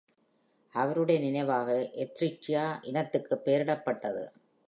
[0.75, 1.67] அவருடைய நினைவாக"
[2.03, 4.23] Ehretia" இனத்திற்கு பெயரிடப்பட்டது.